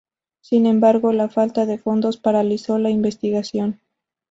[0.39, 3.79] Sin embargo, la falta de fondos paralizó la investigación.